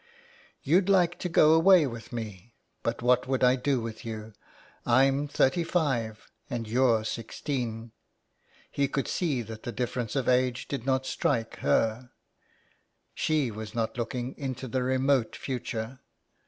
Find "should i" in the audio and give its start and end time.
3.27-3.55